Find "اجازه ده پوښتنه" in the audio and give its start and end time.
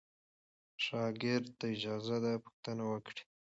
1.73-2.83